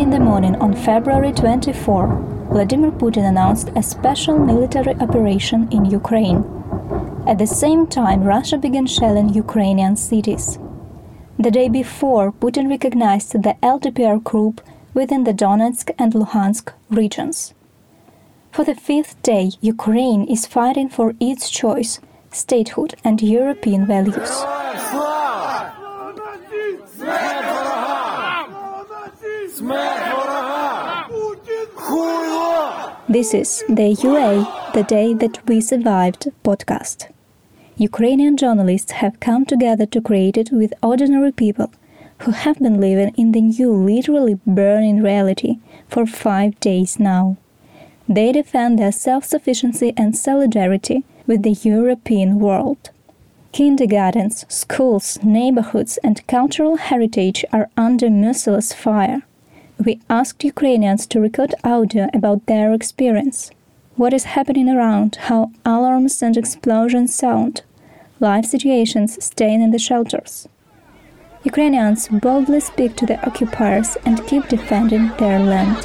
[0.00, 2.06] In the morning on February 24,
[2.50, 6.42] Vladimir Putin announced a special military operation in Ukraine.
[7.26, 10.58] At the same time, Russia began shelling Ukrainian cities.
[11.38, 14.62] The day before, Putin recognized the LDPR group
[14.94, 17.52] within the Donetsk and Luhansk regions.
[18.52, 22.00] For the fifth day, Ukraine is fighting for its choice,
[22.32, 24.32] statehood, and European values.
[33.10, 37.08] This is the UA, the day that we survived podcast.
[37.76, 41.72] Ukrainian journalists have come together to create it with ordinary people
[42.18, 47.36] who have been living in the new, literally burning reality for five days now.
[48.08, 52.90] They defend their self sufficiency and solidarity with the European world.
[53.50, 59.22] Kindergartens, schools, neighborhoods, and cultural heritage are under merciless fire.
[59.82, 63.50] We asked Ukrainians to record audio about their experience.
[63.96, 67.62] What is happening around, how alarms and explosions sound,
[68.20, 70.46] life situations staying in the shelters.
[71.44, 75.78] Ukrainians boldly speak to the occupiers and keep defending their land.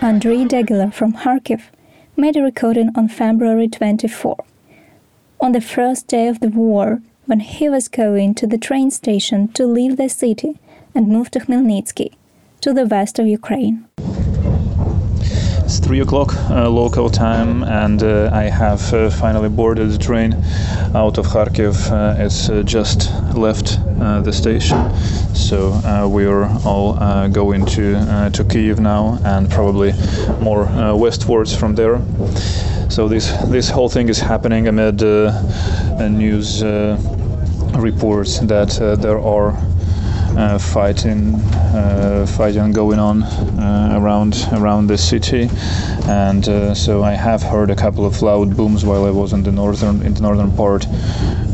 [0.00, 1.60] Andrei Degeler from Kharkiv
[2.20, 4.44] made a recording on February 24.
[5.40, 9.48] On the first day of the war, when he was going to the train station
[9.52, 10.58] to leave the city
[10.94, 12.12] and move to Khmelnytsky,
[12.60, 13.86] to the west of Ukraine.
[15.70, 20.32] It's three o'clock uh, local time, and uh, I have uh, finally boarded the train
[20.96, 21.76] out of Kharkiv.
[21.92, 24.92] Uh, it's uh, just left uh, the station,
[25.32, 26.94] so we are all
[27.28, 29.92] going to to Kiev now, and probably
[30.40, 30.66] more
[30.96, 32.00] westwards from there.
[32.88, 35.00] So this this whole thing is happening amid
[36.10, 36.64] news
[37.78, 38.70] reports that
[39.00, 39.56] there are
[40.36, 41.34] uh, fighting
[41.74, 45.48] uh, fighting going on uh, around around the city.
[46.08, 46.44] And
[46.76, 50.02] so I have heard a couple of loud booms while I was in the northern
[50.02, 50.86] in the northern part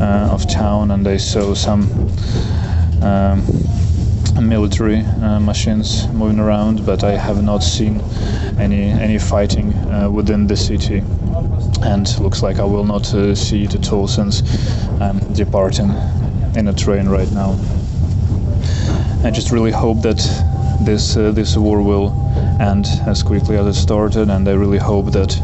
[0.01, 0.91] of town.
[0.91, 1.83] And I saw some
[3.01, 3.43] um,
[4.41, 8.01] military uh, machines moving around, but I have not seen
[8.59, 11.03] any any fighting uh, within the city,
[11.81, 14.41] and looks like I will not uh, see it at all since
[15.01, 15.91] I'm departing
[16.55, 17.57] in a train right now.
[19.23, 20.17] I just really hope that
[20.79, 22.11] this uh, this war will
[22.59, 25.39] end as quickly as it started, and I really hope that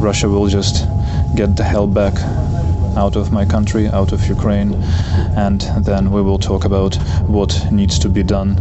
[0.00, 0.86] Russia will just
[1.34, 2.14] get the hell back
[2.96, 4.74] out of my country, out of Ukraine,
[5.36, 8.56] and then we will talk about what needs to be done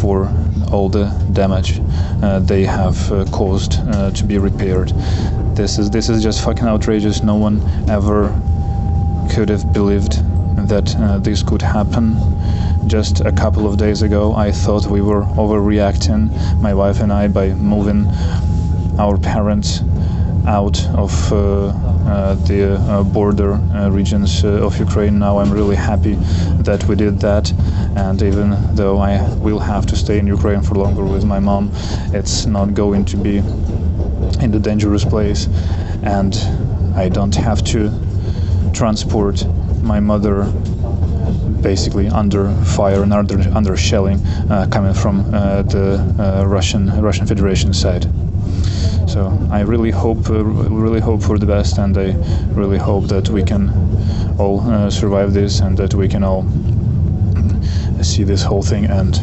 [0.00, 0.28] for
[0.72, 1.80] all the damage
[2.22, 4.88] uh, they have uh, caused uh, to be repaired.
[5.54, 7.22] This is this is just fucking outrageous.
[7.22, 8.28] No one ever
[9.32, 10.14] could have believed
[10.68, 12.16] that uh, this could happen
[12.88, 17.28] just a couple of days ago, I thought we were overreacting, my wife and I,
[17.28, 18.06] by moving
[18.98, 19.82] our parents
[20.46, 25.18] out of uh, uh, the uh, border uh, regions uh, of Ukraine.
[25.18, 26.14] Now I'm really happy
[26.62, 27.52] that we did that,
[27.96, 31.70] and even though I will have to stay in Ukraine for longer with my mom,
[32.14, 33.38] it's not going to be
[34.40, 35.46] in the dangerous place,
[36.02, 36.34] and
[36.96, 37.92] I don't have to
[38.72, 39.44] transport
[39.82, 40.50] my mother
[41.62, 44.18] basically under fire and under, under shelling
[44.50, 48.06] uh, coming from uh, the uh, Russian Russian Federation side.
[49.08, 52.12] So I really hope really hope for the best, and I
[52.52, 53.70] really hope that we can
[54.38, 56.44] all survive this and that we can all
[58.02, 59.20] see this whole thing end.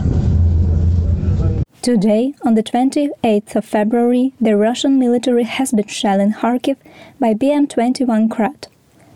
[1.85, 6.77] Today, on the 28th of February, the Russian military has been shelling Kharkiv
[7.19, 8.67] by BM 21 Grad.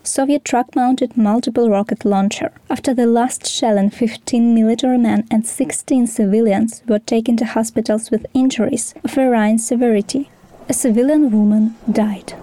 [0.04, 2.52] Soviet truck-mounted multiple rocket launcher.
[2.70, 8.25] After the last shelling, 15 military men and 16 civilians were taken to hospitals with
[8.34, 10.30] injuries of varying severity.
[10.68, 12.34] A civilian woman died.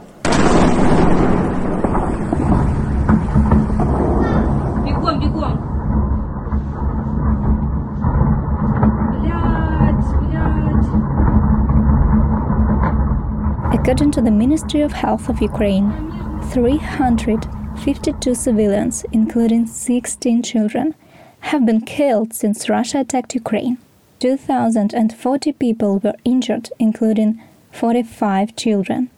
[13.73, 16.16] According to the Ministry of Health of Ukraine,
[16.53, 20.95] 352 civilians, including 16 children,
[21.41, 23.79] have been killed since Russia attacked Ukraine.
[24.21, 27.41] 2,040 people were injured, including
[27.73, 29.11] 45 children.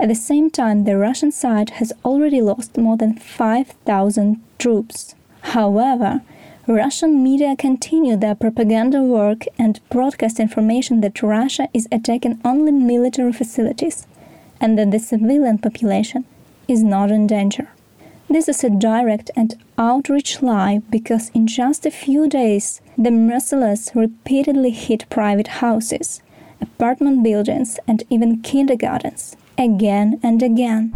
[0.00, 5.14] At the same time, the Russian side has already lost more than 5,000 troops.
[5.42, 6.22] However,
[6.66, 13.32] Russian media continue their propaganda work and broadcast information that Russia is attacking only military
[13.32, 14.06] facilities
[14.60, 16.24] and that the civilian population
[16.68, 17.68] is not in danger.
[18.28, 23.90] This is a direct and outreach lie because in just a few days, the merciless
[23.94, 26.22] repeatedly hit private houses,
[26.60, 30.92] apartment buildings, and even kindergartens, again and again.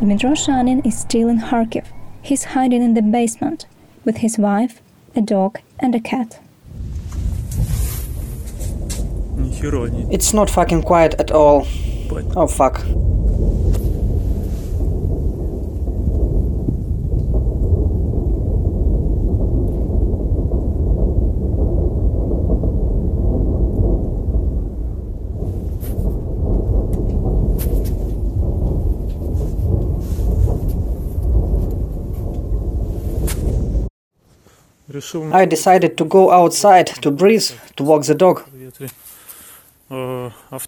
[0.00, 1.86] Dmytro Shanin is still in Kharkiv.
[2.20, 3.64] He's hiding in the basement
[4.04, 4.82] with his wife,
[5.16, 6.40] a dog, and a cat.
[10.10, 11.66] It's not fucking quiet at all.
[12.36, 12.84] Oh fuck.
[35.32, 38.44] I decided to go outside to breathe, to walk the dog.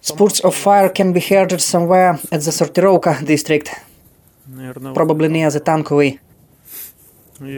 [0.01, 3.69] Spurts of fire can be heard somewhere at the Sortirovka district,
[4.93, 6.19] probably near the Tankovy.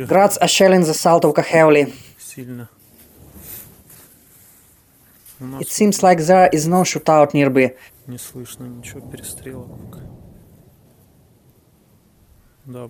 [0.07, 1.93] Grads are shelling the Saltovka heavily.
[5.59, 7.73] It seems like there is no shootout nearby.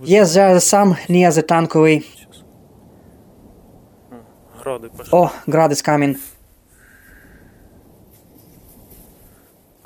[0.03, 2.05] Yes, there are some near the Tankovy.
[5.13, 6.17] Oh, Grad is coming.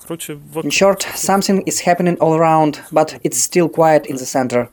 [0.09, 4.69] In short, something is happening all around, but it's still quiet in the center.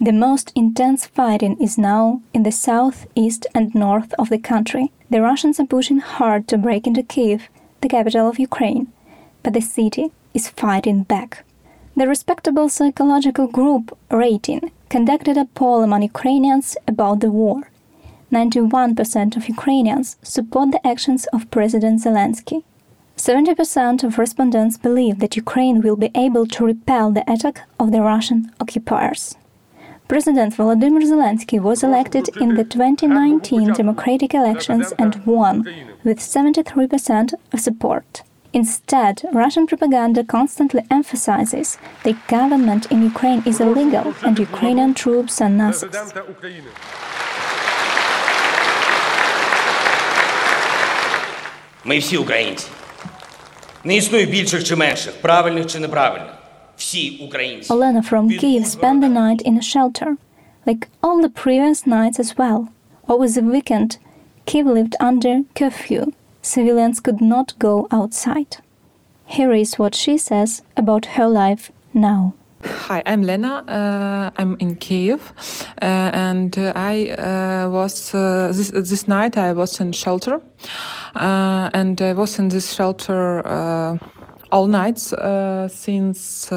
[0.00, 4.90] The most intense fighting is now in the south, east, and north of the country.
[5.10, 7.48] The Russians are pushing hard to break into Kiev,
[7.80, 8.88] the capital of Ukraine,
[9.42, 11.44] but the city is fighting back.
[11.96, 17.70] The respectable psychological group Rating conducted a poll among Ukrainians about the war.
[18.32, 22.64] 91% of Ukrainians support the actions of President Zelensky.
[23.17, 28.01] 70% of respondents believe that Ukraine will be able to repel the attack of the
[28.01, 29.35] Russian occupiers.
[30.07, 35.63] President Volodymyr Zelensky was elected in the 2019 democratic elections and won
[36.03, 38.23] with 73% of support.
[38.51, 45.49] Instead, Russian propaganda constantly emphasizes that government in Ukraine is illegal and Ukrainian troops are
[45.49, 46.13] Nazis.
[51.85, 52.67] Ми всі українці.
[53.83, 56.33] Не існує більших чи менших, правильних чи неправильних.
[56.77, 57.73] Всі українці.
[57.73, 60.15] Olena from Kiev spent the night in a shelter,
[60.65, 62.59] like all the previous nights as well.
[63.07, 63.89] Over the weekend,
[64.45, 66.03] Kiev lived under curfew.
[66.41, 68.51] Civilians could not go outside.
[69.35, 70.51] Here is what she says
[70.81, 71.63] about her life
[71.93, 72.33] now.
[72.64, 73.62] Hi, I'm Lena.
[73.68, 75.32] Uh, I'm in Kiev,
[75.82, 79.36] uh, and uh, I uh, was uh, this this night.
[79.36, 80.40] I was in shelter,
[81.14, 83.42] uh, and I was in this shelter
[84.50, 85.12] all nights
[85.68, 86.48] since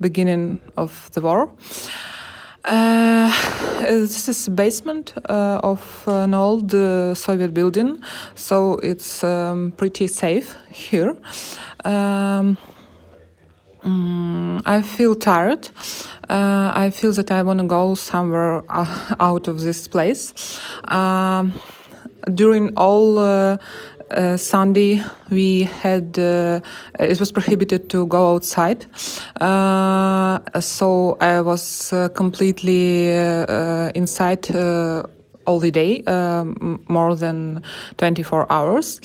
[0.00, 1.50] beginning of the war.
[2.64, 3.32] Uh,
[3.80, 8.02] this is basement uh, of an old uh, Soviet building,
[8.34, 11.16] so it's um, pretty safe here.
[11.84, 12.58] Um,
[13.84, 15.68] mm, I feel tired.
[16.28, 18.62] I feel that I want to go somewhere
[19.20, 20.34] out of this place.
[20.84, 21.52] Um,
[22.34, 23.56] during all uh,
[24.10, 26.60] uh, Sunday, we had uh,
[26.98, 28.86] it was prohibited to go outside,
[30.60, 33.08] so I was completely
[33.94, 34.50] inside
[35.46, 36.02] all the day,
[36.88, 37.62] more than
[37.96, 39.00] 24 hours.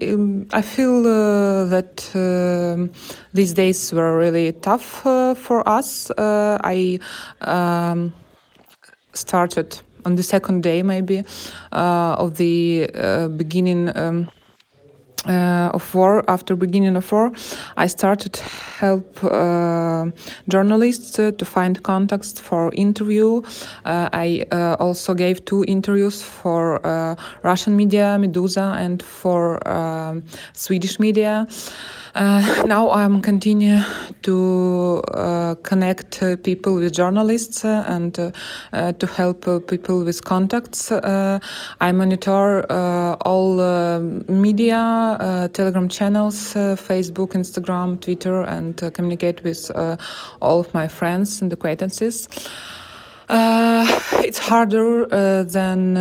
[0.00, 2.92] Uh, um, I feel uh, that uh,
[3.32, 6.10] these days were really tough for us.
[6.18, 6.98] I
[7.40, 8.12] um,
[9.12, 11.24] started on the second day maybe
[11.72, 14.30] uh, of the uh, beginning um,
[15.28, 17.32] uh, of war after beginning of war
[17.76, 18.36] i started
[18.78, 20.06] help uh,
[20.48, 23.42] journalists uh, to find contacts for interview.
[23.84, 24.44] Uh, i
[24.78, 26.80] also gave two interviews for
[27.42, 31.46] russian media Meduza and for um, swedish media
[32.16, 33.80] uh, now I'm continue
[34.22, 38.30] to uh, connect uh, people with journalists uh, and uh,
[38.72, 40.90] uh, to help people with contacts.
[40.90, 42.66] I monitor
[43.22, 49.70] all media, Telegram channels, Facebook, Instagram, Twitter, and communicate with
[50.40, 52.28] all of my friends and acquaintances.
[53.28, 55.06] it's harder
[55.44, 55.96] than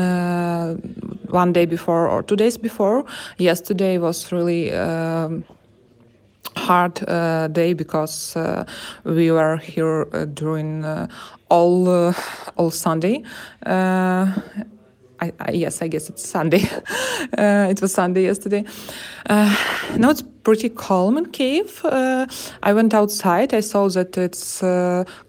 [1.29, 3.03] one day before or two days before.
[3.38, 4.72] Yesterday was really.
[4.72, 5.43] Um,
[6.55, 8.65] hard uh, day because uh,
[9.03, 11.07] we were here uh, during uh,
[11.50, 12.13] all uh,
[12.57, 13.24] all Sunday.
[13.65, 14.31] Uh,
[15.21, 16.67] I, I, yes, I guess it's Sunday.
[17.33, 18.65] it was Sunday yesterday.
[19.29, 21.81] now it's pretty calm in Kiev.
[21.85, 23.53] I went outside.
[23.53, 24.59] I saw that it's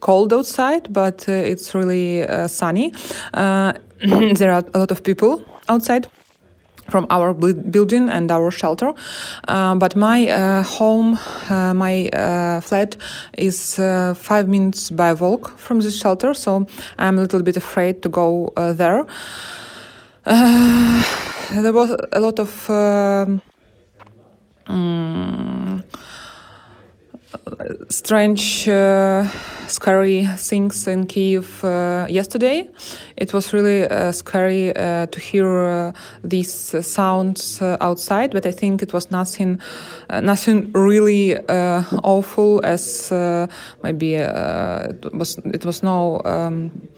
[0.00, 2.92] cold outside, but it's really sunny.
[3.33, 6.09] there are a lot of people outside
[6.88, 8.93] from our building and our shelter.
[9.49, 11.19] Uh, but my uh, home,
[11.50, 12.97] uh, my uh, flat
[13.38, 16.66] is uh, five minutes by walk from this shelter, so
[16.99, 19.07] I'm a little bit afraid to go uh, there.
[20.25, 23.40] there was a lot of um,
[24.66, 25.65] um,
[27.88, 29.26] strange, uh,
[29.68, 32.68] scary things in Kiev uh, yesterday.
[33.16, 35.92] It was really uh, scary uh, to hear uh,
[36.23, 39.61] these sounds uh, outside, but I think it was nothing,
[40.11, 41.38] nothing really
[42.02, 43.11] awful as
[43.83, 45.38] maybe it was.
[45.38, 46.21] It was no.
[46.25, 46.88] Um,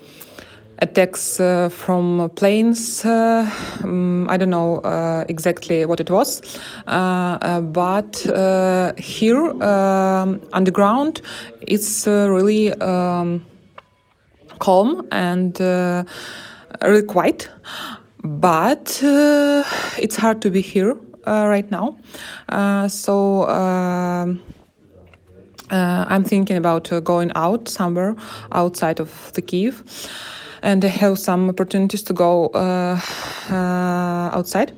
[0.81, 3.05] attacks uh, from planes.
[3.05, 3.51] Uh,
[3.83, 6.43] um, I don't know uh, exactly what it was,
[6.87, 11.21] uh, uh, but uh, here um, underground,
[11.63, 13.45] it's really um,
[14.59, 15.59] calm and
[16.83, 17.49] really quiet.
[18.25, 21.97] But it's hard to be here right now.
[22.89, 23.49] so.
[23.49, 24.43] Um,
[25.71, 28.17] I'm thinking about going out somewhere
[28.53, 29.85] outside of the Kiev
[30.63, 33.01] and I have some opportunities to go uh,
[33.51, 34.73] uh, outside.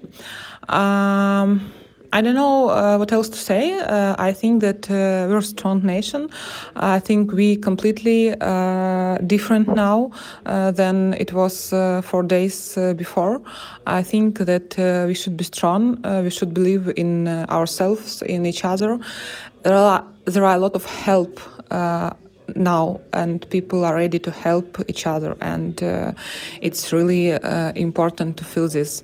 [0.69, 1.73] Um,
[2.13, 3.79] I don't know uh, what else to say.
[3.79, 6.29] Uh, I think that uh, we're a strong nation.
[6.75, 10.11] I think we completely uh, different now
[10.45, 11.71] than it was
[12.03, 13.41] four days before.
[13.87, 16.03] I think that we should be strong.
[16.25, 18.99] we should believe in ourselves, in each other.
[19.63, 21.41] There are there are a lot of help
[22.57, 26.13] now and people are ready to help each other and uh,
[26.61, 29.03] it's really uh, important to feel this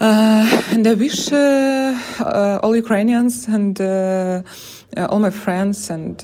[0.00, 3.78] uh, and I wish uh, uh, all Ukrainians and
[4.96, 6.22] all my friends and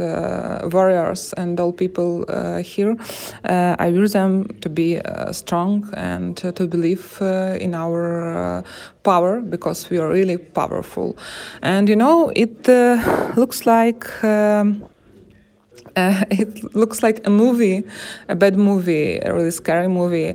[0.72, 2.24] warriors and all people
[2.62, 2.96] here,
[3.44, 4.98] I wish them to be
[5.32, 7.18] strong and to believe
[7.60, 8.64] in our
[9.02, 11.18] power because we are really powerful.
[11.60, 12.66] And you know, it
[13.36, 14.24] looks like.
[14.24, 14.88] Um,
[15.96, 17.82] uh, it looks like a movie,
[18.28, 20.34] a bad movie, a really scary movie.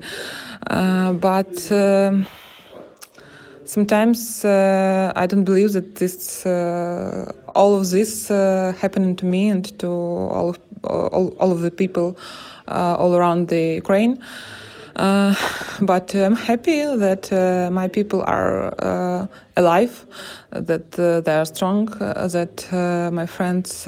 [0.68, 2.28] Uh, but um,
[3.66, 9.50] sometimes uh, I don't believe that this, uh, all of this uh, happening to me
[9.50, 12.18] and to all of, all, all of the people
[12.68, 14.22] uh, all around the Ukraine.
[14.96, 17.32] but I'm happy that
[17.72, 20.06] my people are alive,
[20.52, 22.68] that they are strong, that
[23.14, 23.88] my friends.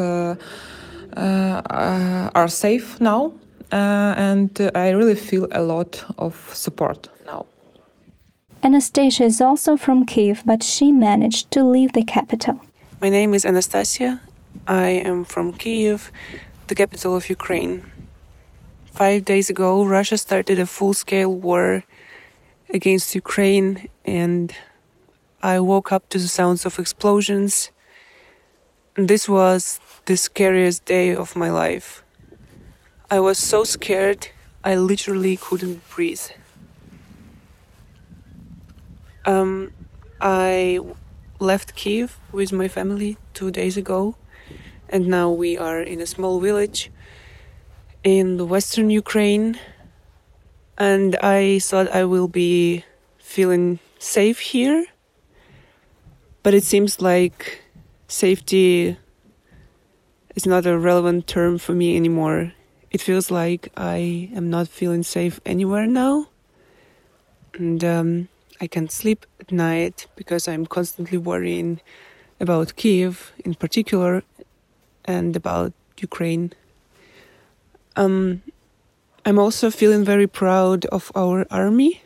[1.16, 3.32] Uh, uh, are safe now,
[3.72, 7.46] uh, and I really feel a lot of support now.
[8.64, 12.60] Anastasia is also from Kiev, but she managed to leave the capital.
[13.00, 14.22] My name is Anastasia.
[14.66, 16.12] I am from Kiev,
[16.68, 17.84] the capital of Ukraine.
[18.86, 21.84] Five days ago, Russia started a full scale war
[22.74, 24.52] against Ukraine, and
[25.44, 27.70] I woke up to the sounds of explosions.
[28.96, 32.04] This was the scariest day of my life.
[33.10, 34.28] I was so scared,
[34.64, 36.28] I literally couldn't breathe.
[39.26, 39.72] Um,
[40.20, 40.80] I
[41.40, 44.16] left Kiev with my family two days ago,
[44.90, 46.92] and now we are in a small village
[48.04, 49.58] in the western Ukraine.
[50.78, 52.84] And I thought I will be
[53.20, 54.86] feeling safe here,
[56.42, 57.62] but it seems like
[58.08, 58.98] safety
[60.36, 62.54] is not a relevant term for me anymore.
[62.92, 66.28] It feels like I am not feeling safe anywhere now.
[67.54, 71.82] And um, I can't sleep at night because I'm constantly worrying
[72.40, 74.24] about Kiev in particular
[75.06, 76.54] and about Ukraine.
[77.96, 78.42] Um,
[79.26, 82.02] I'm also feeling very proud of our army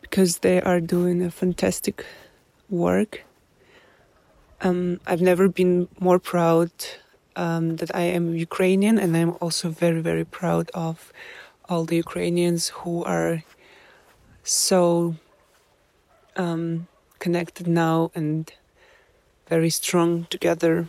[0.00, 2.06] because they are doing a fantastic
[2.70, 3.24] work.
[4.60, 6.70] Um, I've never been more proud
[7.36, 11.12] um, that I am Ukrainian, and I'm also very, very proud of
[11.68, 13.42] all the Ukrainians who are
[14.42, 15.16] so
[16.36, 16.86] um,
[17.18, 18.52] connected now and
[19.48, 20.88] very strong together.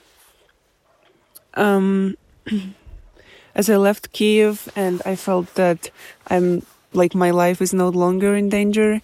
[1.53, 2.17] Um,
[3.55, 5.89] as I left Kiev and I felt that
[6.27, 9.01] I'm like my life is no longer in danger,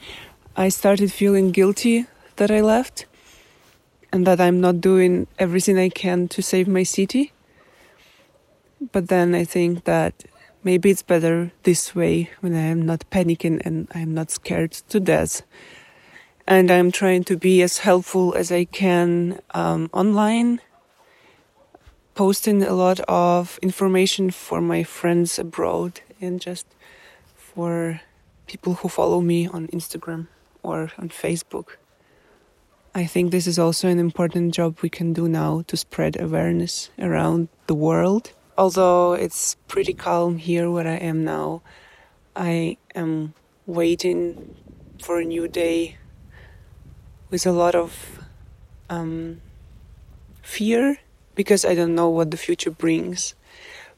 [0.56, 2.08] I started feeling guilty
[2.38, 3.06] that I left.
[4.12, 7.32] And that I'm not doing everything I can to save my city.
[8.92, 10.26] But then I think that
[10.64, 15.00] maybe it's better this way when I am not panicking and I'm not scared to
[15.00, 15.44] death.
[16.48, 20.60] And I'm trying to be as helpful as I can um, online,
[22.16, 26.68] posting a lot of information for my friends abroad and just
[27.36, 28.02] for
[28.48, 30.28] people who follow me on Instagram
[30.64, 31.78] or on Facebook.
[32.94, 36.90] I think this is also an important job we can do now to spread awareness
[37.00, 38.34] around the world.
[38.58, 41.62] Although it's pretty calm here where I am now,
[42.36, 43.34] I am
[43.66, 44.56] waiting
[45.02, 45.98] for a new day
[47.30, 48.20] with a lot of
[48.90, 49.42] um,
[50.42, 50.98] fear
[51.34, 53.36] because I don't know what the future brings,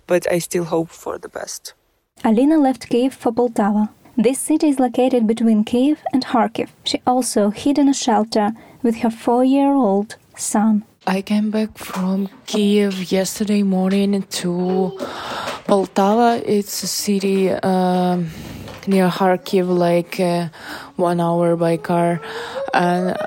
[0.06, 1.74] but I still hope for the best.
[2.24, 3.90] Alina left Kiev for Poltava.
[4.16, 6.70] This city is located between Kiev and Kharkiv.
[6.84, 8.52] She also hid in a shelter
[8.84, 10.84] with her four year old son.
[11.08, 14.92] I came back from Kiev yesterday morning to
[15.66, 16.44] Poltava.
[16.46, 18.30] It's a city um,
[18.86, 20.50] near Kharkiv, like uh,
[20.96, 22.22] one hour by car,
[22.72, 23.18] and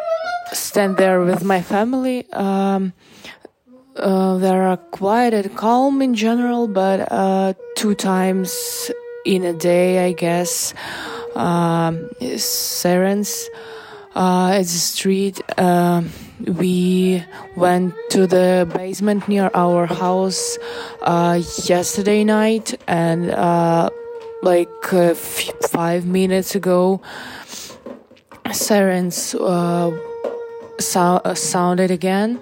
[0.53, 2.31] stand there with my family.
[2.33, 2.93] Um,
[3.97, 8.89] uh, they are quiet and calm in general, but uh, two times
[9.27, 10.73] in a day, I guess,
[11.35, 13.51] um, sirens
[14.15, 15.41] uh, at the street.
[15.59, 16.03] Uh,
[16.47, 17.23] we
[17.57, 20.59] went to the basement near our house
[21.03, 23.91] uh, yesterday night, and uh,
[24.43, 27.01] like uh, f- five minutes ago,
[28.53, 29.91] sirens uh,
[30.79, 32.41] so- sounded again.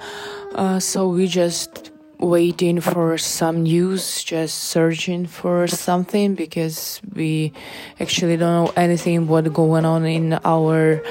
[0.78, 1.90] so we just
[2.24, 7.52] waiting for some news, just searching for something because we
[8.00, 11.02] actually don't know anything what going on in our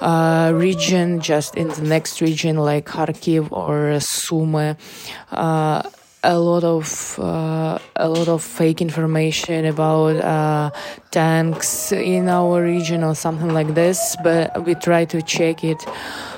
[0.00, 4.76] uh, region, just in the next region like Kharkiv or Sumy.
[5.30, 5.82] Uh,
[6.24, 10.70] a lot of uh, a lot of fake information about uh,
[11.10, 15.84] tanks in our region or something like this, but we try to check it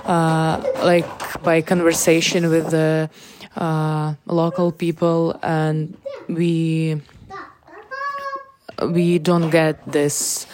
[0.06, 1.06] uh, like
[1.42, 3.10] by conversation with the
[3.56, 5.96] uh, local people, and
[6.28, 7.00] we
[8.82, 10.46] we don't get this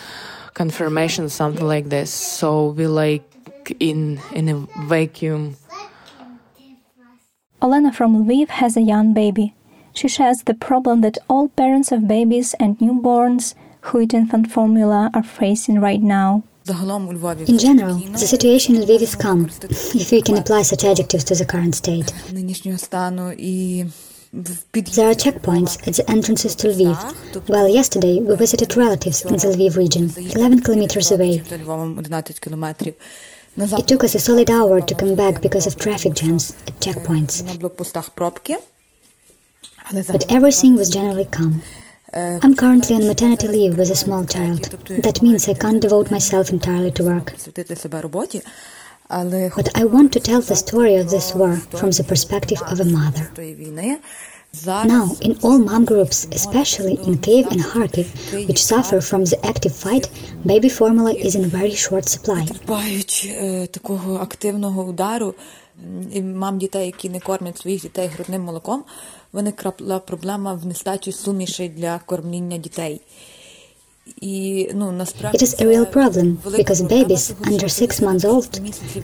[0.55, 2.11] confirmation, something like this.
[2.11, 3.25] So we like
[3.81, 5.57] in in a vacuum.
[7.63, 9.55] Olena from Lviv has a young baby.
[9.93, 15.11] She shares the problem that all parents of babies and newborns who eat infant formula
[15.13, 16.43] are facing right now.
[16.69, 21.35] In general, the situation in Lviv is calm, if we can apply such adjectives to
[21.35, 22.13] the current state.
[24.33, 27.49] There are checkpoints at the entrances to Lviv.
[27.49, 31.43] Well, yesterday we visited relatives in the Lviv region, 11 kilometers away.
[33.57, 37.43] It took us a solid hour to come back because of traffic jams at checkpoints.
[40.07, 41.63] But everything was generally calm.
[42.13, 44.63] I'm currently on maternity leave with a small child.
[45.03, 47.35] That means I can't devote myself entirely to work.
[49.09, 52.85] But I want to tell the story of this war from the perspective of a
[52.85, 53.31] mother.
[54.67, 59.75] Now, in all mom groups, especially in Kiev and Kharkiv, which suffer from the active
[59.77, 60.11] fight,
[60.45, 62.47] baby formula is in very short supply.
[69.33, 73.01] виникла проблема в нестачі суміші для кормління дітей.
[74.23, 78.53] It is a real problem because babies under six months old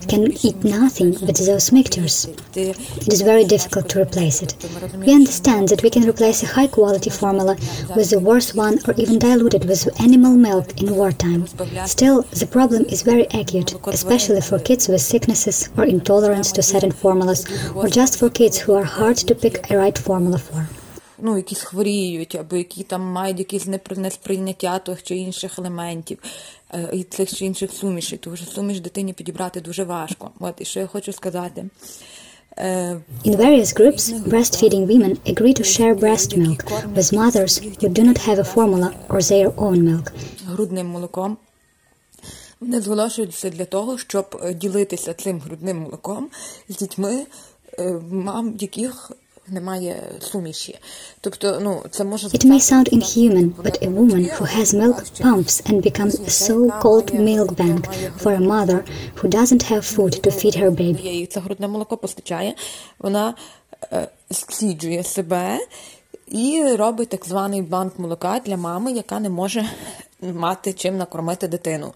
[0.07, 2.25] can eat nothing but those mixtures.
[2.55, 4.55] It is very difficult to replace it.
[5.05, 7.55] We understand that we can replace a high quality formula
[7.95, 11.47] with the worse one or even dilute it with animal milk in wartime.
[11.85, 16.91] Still, the problem is very acute, especially for kids with sicknesses or intolerance to certain
[16.91, 20.67] formulas, or just for kids who are hard to pick a right formula for.
[21.19, 26.17] Ну, якісь хворіють, або які там мають якісь несприйняття тих чи інших елементів,
[26.93, 30.31] і цих чи інших сумішей, тому що суміш дитині підібрати дуже важко.
[30.39, 31.65] От, і що я хочу сказати.
[33.25, 34.03] In various groups,
[34.33, 36.61] breastfeeding women agree to share breast milk
[36.95, 40.11] with mothers who do not have a formula or their own milk.
[40.45, 41.37] Грудним молоком.
[42.59, 46.29] Вони зголошуються для того, щоб ділитися цим грудним молоком
[46.69, 47.25] з дітьми,
[48.11, 49.11] мам, яких
[49.49, 50.79] немає суміші.
[51.21, 55.55] Тобто, ну, це може It may sound inhuman, but a woman who has milk pumps
[55.69, 57.81] and becomes a so-called milk bank
[58.21, 58.79] for a mother
[59.17, 61.07] who doesn't have food to feed her baby.
[61.07, 62.55] І це грудне молоко постачає,
[62.99, 63.33] вона
[64.31, 65.59] скліджує себе
[66.27, 69.69] і робить так званий банк молока для мами, яка не може
[70.22, 71.92] мати чим накормити дитину.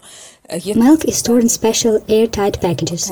[0.75, 3.11] Milk is stored in special airtight packages.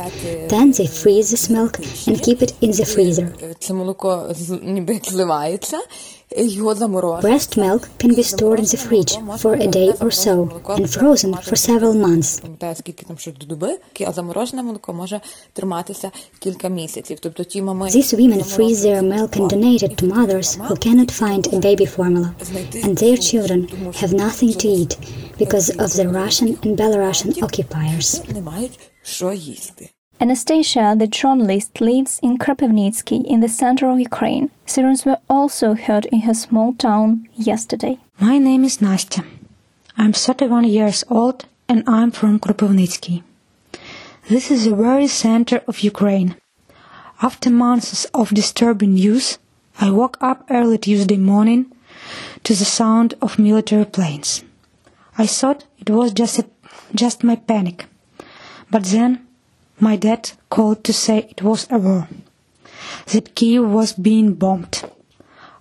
[0.50, 3.56] Then they freeze this milk and keep it in the freezer.
[3.60, 6.19] Це молоко ніби зливається, його заморозити.
[7.22, 10.34] Breast milk can be stored in the fridge for a day or so
[10.78, 12.42] and frozen for several months.
[12.42, 13.78] Пам'ятаю, скільки там що до доби,
[14.08, 15.22] а заморожене молоко може
[15.54, 17.18] триматися кілька місяців.
[17.22, 21.12] Тобто ті мами These women freeze their milk and donate it to mothers who cannot
[21.22, 22.30] find a baby formula,
[22.86, 23.68] and their children
[24.02, 24.98] have nothing to eat
[25.40, 28.34] because of the Russian and Belarusian occupiers.
[28.34, 29.90] не мають що їсти.
[30.23, 34.51] Anastasia, the journalist, lives in Kropivnitsky in the center of Ukraine.
[34.67, 37.97] Sirens were also heard in her small town yesterday.
[38.21, 39.25] My name is Nastya.
[39.97, 43.23] I'm 31 years old and I'm from Kropivnitsky.
[44.29, 46.37] This is the very center of Ukraine.
[47.23, 49.39] After months of disturbing news,
[49.81, 51.73] I woke up early Tuesday morning
[52.45, 54.45] to the sound of military planes.
[55.17, 56.45] I thought it was just a,
[56.95, 57.87] just my panic.
[58.71, 59.27] But then
[59.81, 62.09] my dad called to say it was a war.
[63.07, 64.83] That Kiev was being bombed.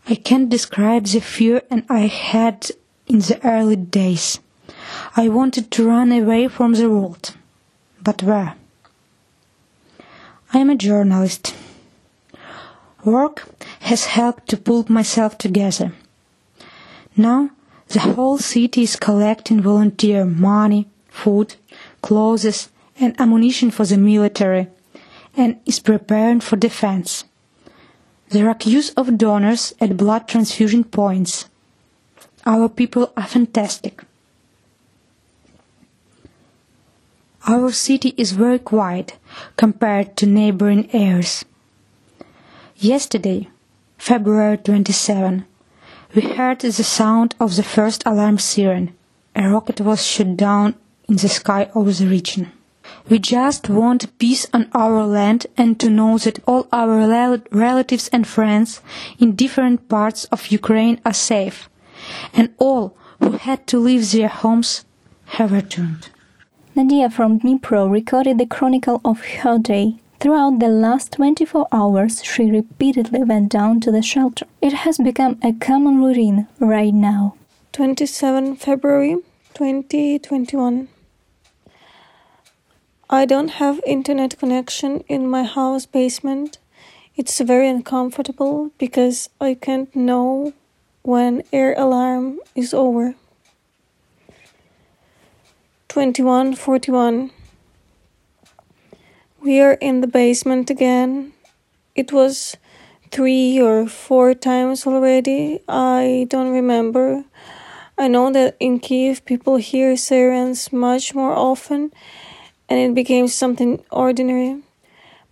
[0.08, 2.72] I can't describe the fear and I had
[3.08, 4.40] in the early days.
[5.16, 7.36] I wanted to run away from the world.
[8.02, 8.56] But where?
[10.54, 11.56] I am a journalist.
[13.06, 13.48] Work
[13.82, 15.94] has helped to pull myself together.
[17.16, 17.52] Now
[17.88, 21.56] the whole city is collecting volunteer money, food,
[22.02, 22.70] clothes,
[23.00, 24.68] and ammunition for the military
[25.36, 27.24] and is preparing for defense.
[28.30, 31.50] There are queues of donors at blood transfusion points.
[32.46, 34.04] Our people are fantastic.
[37.48, 39.18] Our city is very quiet
[39.56, 41.46] compared to neighboring areas.
[42.76, 43.50] Yesterday,
[43.98, 45.46] February 27,
[46.16, 48.94] we heard the sound of the first alarm siren.
[49.36, 50.76] A rocket was shot down
[51.08, 52.52] in the sky over the region.
[53.10, 58.08] We just want peace on our land and to know that all our rel- relatives
[58.10, 58.82] and friends
[59.18, 61.70] in different parts of Ukraine are safe,
[62.36, 64.86] and all who had to leave their homes
[65.38, 66.10] have returned.
[66.76, 69.96] Nadia from Dnipro recorded the chronicle of her day.
[70.20, 74.46] Throughout the last 24 hours, she repeatedly went down to the shelter.
[74.62, 77.36] It has become a common routine right now.
[77.72, 79.18] 27 February
[79.56, 80.90] 2021.
[83.12, 86.60] I don't have internet connection in my house basement.
[87.16, 90.54] It's very uncomfortable because I can't know
[91.02, 93.16] when air alarm is over.
[95.88, 97.32] 2141.
[99.42, 101.34] We are in the basement again.
[101.96, 102.58] It was
[103.10, 105.62] three or four times already.
[105.68, 107.24] I don't remember.
[107.98, 111.92] I know that in Kiev people hear sirens much more often
[112.70, 114.62] and it became something ordinary.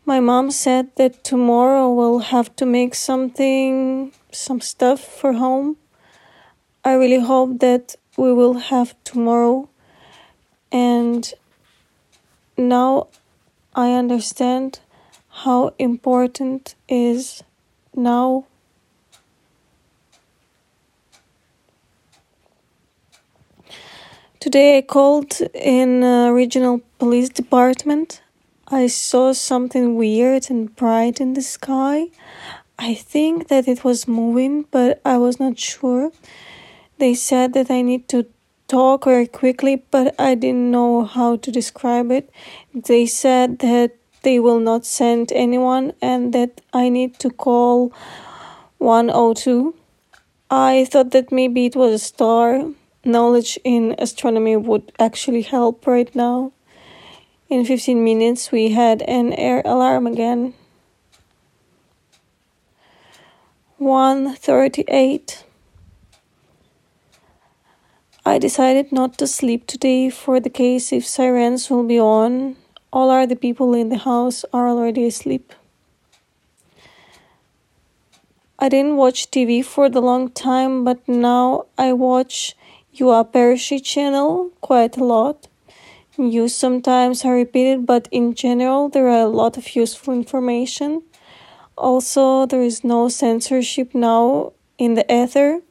[0.05, 5.77] My mom said that tomorrow we'll have to make something, some stuff for home.
[6.83, 9.69] I really hope that we will have tomorrow.
[10.71, 11.31] And
[12.57, 13.07] now
[13.75, 14.79] I understand
[15.43, 17.43] how important is
[17.95, 18.45] now
[24.39, 28.21] Today I called in a regional police department.
[28.67, 32.07] I saw something weird and bright in the sky.
[32.79, 36.11] I think that it was moving, but I was not sure.
[36.97, 38.25] They said that I need to
[38.67, 42.29] talk very quickly, but I didn't know how to describe it.
[42.73, 47.93] They said that they will not send anyone and that I need to call
[48.79, 49.73] 102.
[50.49, 52.65] I thought that maybe it was a star.
[53.05, 56.51] Knowledge in astronomy would actually help right now.
[57.49, 60.53] In 15 minutes, we had an air alarm again.
[63.77, 65.45] 138.
[68.25, 72.57] I decided not to sleep today for the case if sirens will be on.
[72.91, 75.53] All other people in the house are already asleep.
[78.59, 82.57] I didn't watch TV for the long time, but now I watch
[82.91, 85.47] UA Pershyi channel quite a lot.
[86.19, 91.03] News sometimes are repeated, but in general, there are a lot of useful information.
[91.77, 95.61] Also, there is no censorship now in the ether.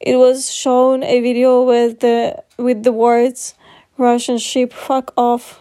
[0.00, 3.54] It was shown a video with the with the words
[3.96, 5.60] Russian ship fuck off.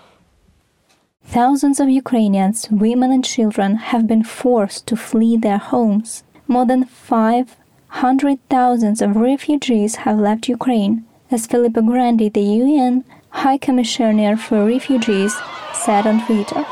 [1.24, 6.24] Thousands of Ukrainians, women and children have been forced to flee their homes.
[6.48, 14.38] More than 500,000 of refugees have left Ukraine, as Filippo Grandi, the UN High Commissioner
[14.38, 15.36] for Refugees,
[15.74, 16.64] said on Twitter.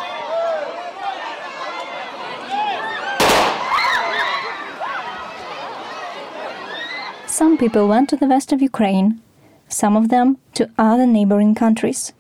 [7.26, 9.20] Some people went to the west of Ukraine,
[9.68, 12.14] some of them to other neighboring countries.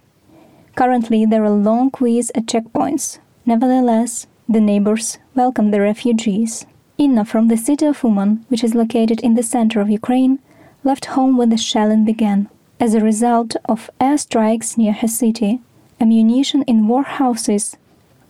[0.76, 3.20] Currently, there are long queues at checkpoints.
[3.46, 6.66] Nevertheless, the neighbors welcome the refugees.
[6.98, 10.40] Inna from the city of Uman, which is located in the center of Ukraine,
[10.84, 12.50] left home when the shelling began.
[12.82, 15.62] As a result of airstrikes near her city,
[16.00, 17.78] ammunition in warehouses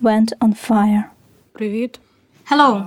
[0.01, 1.09] went on fire.
[2.43, 2.81] Hello,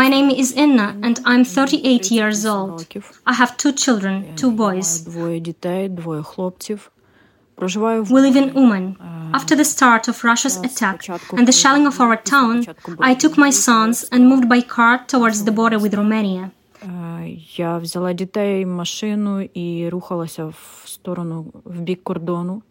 [0.00, 2.86] my name is Inna and I'm 38 years old.
[3.26, 5.08] I have two children, two boys.
[5.08, 5.40] We
[8.26, 8.98] live in Uman.
[9.32, 12.66] After the start of Russia's attack and the shelling of our town,
[12.98, 16.52] I took my sons and moved by car towards the border with Romania.
[17.56, 22.62] Я взяла дітей, машину і рухалася в сторону в бік кордону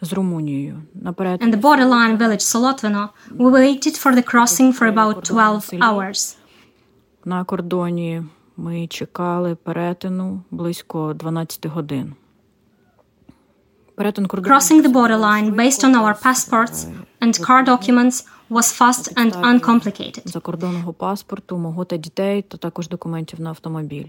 [0.00, 0.82] з Румунією.
[0.94, 1.42] Наперед.
[1.42, 6.36] And the borderline village Solotvino, we waited for the crossing for about 12 hours.
[7.24, 8.22] На кордоні
[8.56, 12.14] ми чекали перетину близько 12 годин.
[13.94, 16.86] Перетин кордону Crossing the borderline based on our passports
[17.20, 20.21] and car documents was fast and uncomplicated.
[20.25, 24.05] Закордонного паспорту, мого та дітей, та також документів на автомобіль.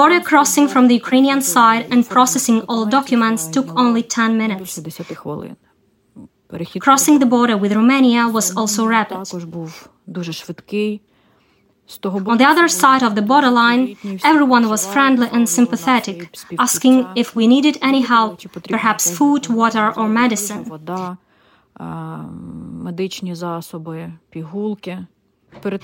[0.00, 4.78] Border crossing from the Ukrainian side and processing all documents took only 10 minutes.
[6.80, 9.18] Crossing the border with Romania was also rapid.
[12.32, 13.82] On the other side of the borderline,
[14.30, 16.16] everyone was friendly and sympathetic,
[16.66, 18.32] asking if we needed any help,
[18.68, 20.62] perhaps food, water, or medicine.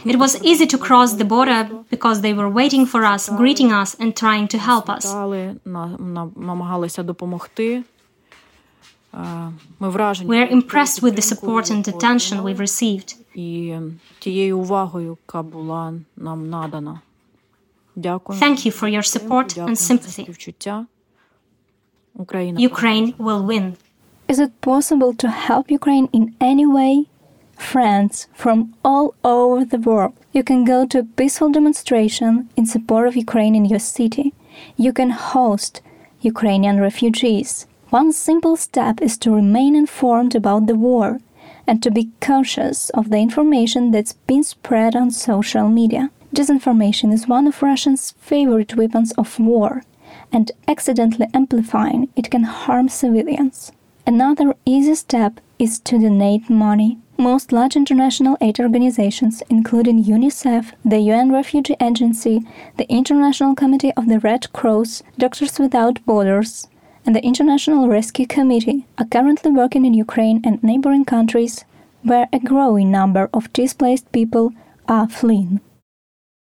[0.06, 3.96] It was easy to cross the border because they were waiting for us, greeting us,
[4.00, 5.06] and trying to help us.
[10.28, 13.16] We are impressed with the support and attention we've received.
[18.40, 20.24] Thank you for your support and sympathy.
[22.58, 23.76] Ukraine will win.
[24.32, 27.10] Is it possible to help Ukraine in any way?
[27.58, 30.14] Friends from all over the world.
[30.32, 34.34] You can go to a peaceful demonstration in support of Ukraine in your city.
[34.78, 35.82] You can host
[36.22, 37.68] Ukrainian refugees.
[37.90, 41.20] One simple step is to remain informed about the war
[41.68, 46.10] and to be cautious of the information that's been spread on social media.
[46.34, 49.84] Disinformation is one of Russians' favorite weapons of war,
[50.32, 53.74] and accidentally amplifying it can harm civilians.
[54.06, 56.98] Another easy step is to donate money.
[57.18, 62.42] Most large international aid organizations, including UNICEF, the UN Refugee Agency,
[62.78, 66.68] the International Committee of the Red Cross, Doctors Without Borders,
[67.06, 71.64] and the International Rescue Committee are currently working in Ukraine and neighboring countries
[72.02, 74.52] where a growing number of displaced people
[74.88, 75.62] are fleeing.